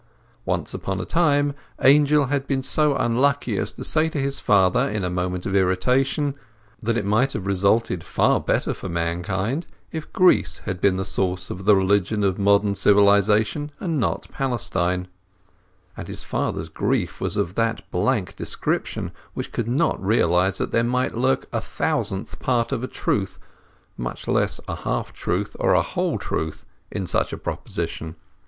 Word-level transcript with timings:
Once 0.45 0.73
upon 0.73 0.99
a 0.99 1.05
time 1.05 1.53
Angel 1.83 2.25
had 2.25 2.47
been 2.47 2.63
so 2.63 2.95
unlucky 2.95 3.55
as 3.59 3.71
to 3.71 3.83
say 3.83 4.09
to 4.09 4.17
his 4.17 4.39
father, 4.39 4.89
in 4.89 5.03
a 5.03 5.11
moment 5.11 5.45
of 5.45 5.55
irritation, 5.55 6.33
that 6.81 6.97
it 6.97 7.05
might 7.05 7.33
have 7.33 7.45
resulted 7.45 8.03
far 8.03 8.39
better 8.39 8.73
for 8.73 8.89
mankind 8.89 9.67
if 9.91 10.11
Greece 10.11 10.63
had 10.65 10.81
been 10.81 10.95
the 10.97 11.05
source 11.05 11.51
of 11.51 11.65
the 11.65 11.75
religion 11.75 12.23
of 12.23 12.39
modern 12.39 12.73
civilization, 12.73 13.69
and 13.79 13.99
not 13.99 14.27
Palestine; 14.31 15.07
and 15.95 16.07
his 16.07 16.23
father's 16.23 16.69
grief 16.69 17.21
was 17.21 17.37
of 17.37 17.53
that 17.53 17.83
blank 17.91 18.35
description 18.35 19.11
which 19.35 19.51
could 19.51 19.67
not 19.67 20.03
realize 20.03 20.57
that 20.57 20.71
there 20.71 20.83
might 20.83 21.13
lurk 21.15 21.45
a 21.53 21.61
thousandth 21.61 22.39
part 22.39 22.71
of 22.71 22.83
a 22.83 22.87
truth, 22.87 23.37
much 23.97 24.27
less 24.27 24.59
a 24.67 24.77
half 24.77 25.13
truth 25.13 25.55
or 25.59 25.75
a 25.75 25.83
whole 25.83 26.17
truth, 26.17 26.65
in 26.89 27.05
such 27.05 27.31
a 27.31 27.37
proposition. 27.37 28.15